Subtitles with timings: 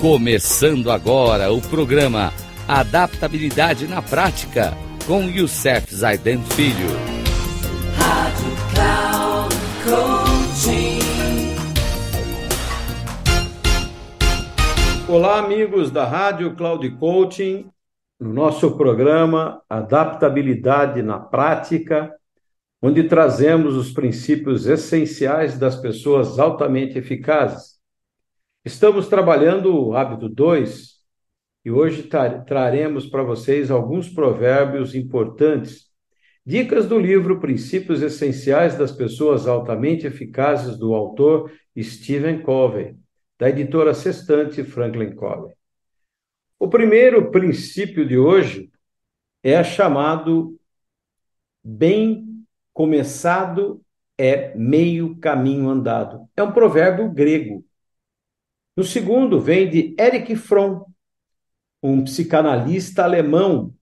[0.00, 2.32] Começando agora o programa
[2.66, 4.72] Adaptabilidade na Prática
[5.06, 6.88] com Youssef Zaiden Filho.
[7.98, 11.00] Rádio Cloud Coaching.
[15.06, 17.68] Olá, amigos da Rádio Cloud Coaching.
[18.18, 22.10] No nosso programa Adaptabilidade na Prática,
[22.80, 27.79] onde trazemos os princípios essenciais das pessoas altamente eficazes
[28.62, 31.00] Estamos trabalhando o hábito 2
[31.64, 35.86] e hoje tra traremos para vocês alguns provérbios importantes,
[36.44, 42.96] dicas do livro Princípios Essenciais das Pessoas Altamente Eficazes do autor Stephen Covey,
[43.38, 45.54] da editora Sextante Franklin Covey.
[46.58, 48.70] O primeiro princípio de hoje
[49.42, 50.60] é chamado
[51.64, 53.80] bem começado
[54.18, 56.28] é meio caminho andado.
[56.36, 57.64] É um provérbio grego
[58.80, 60.86] no segundo, vem de Erich Fromm,
[61.82, 63.74] um psicanalista alemão,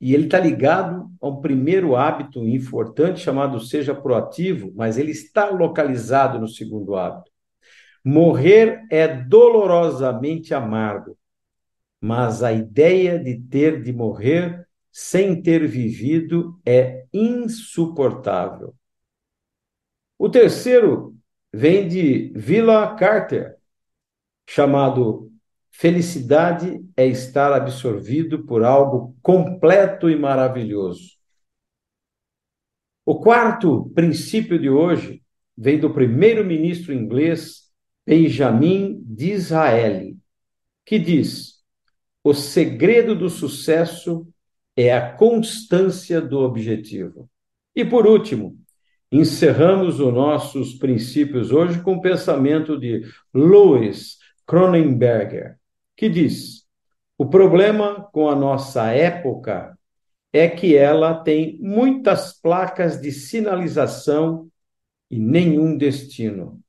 [0.00, 5.48] e ele está ligado a um primeiro hábito importante chamado seja proativo, mas ele está
[5.48, 7.30] localizado no segundo hábito.
[8.04, 11.16] Morrer é dolorosamente amargo,
[12.00, 18.74] mas a ideia de ter de morrer sem ter vivido é insuportável.
[20.18, 21.14] O terceiro
[21.52, 23.55] vem de Villa Carter,
[24.46, 25.30] chamado
[25.78, 31.16] Felicidade é estar absorvido por algo completo e maravilhoso.
[33.04, 35.22] O quarto princípio de hoje
[35.54, 37.70] vem do primeiro-ministro inglês
[38.06, 40.16] Benjamin Disraeli,
[40.82, 41.62] que diz:
[42.24, 44.26] o segredo do sucesso
[44.74, 47.28] é a constância do objetivo.
[47.74, 48.58] E por último,
[49.12, 53.02] encerramos os nossos princípios hoje com o pensamento de
[53.34, 54.16] Louis
[54.46, 55.58] Cronenberger,
[55.96, 56.66] que diz:
[57.18, 59.76] o problema com a nossa época
[60.32, 64.48] é que ela tem muitas placas de sinalização
[65.10, 66.60] e nenhum destino.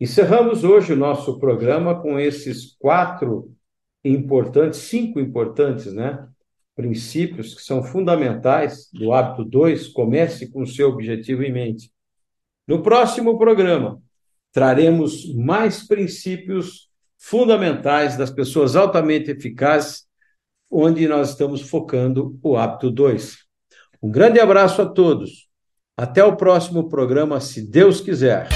[0.00, 3.54] Encerramos hoje o nosso programa com esses quatro
[4.02, 6.26] importantes, cinco importantes, né?
[6.74, 9.88] Princípios que são fundamentais do hábito 2.
[9.88, 11.92] Comece com o seu objetivo em mente.
[12.66, 14.00] No próximo programa,
[14.52, 16.88] traremos mais princípios
[17.18, 20.04] fundamentais das pessoas altamente eficazes,
[20.70, 23.38] onde nós estamos focando o hábito 2.
[24.02, 25.48] Um grande abraço a todos.
[25.96, 28.48] Até o próximo programa, se Deus quiser.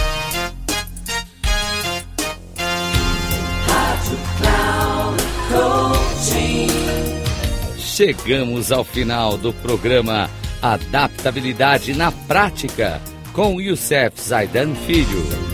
[7.78, 10.28] Chegamos ao final do programa
[10.60, 13.00] Adaptabilidade na Prática
[13.32, 15.53] com Youssef Zaidan Filho.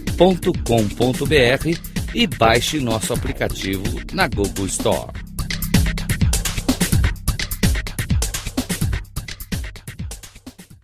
[0.21, 1.79] radio.cloudcoaching.com.br
[2.13, 3.83] e baixe nosso aplicativo
[4.13, 5.20] na Google Store.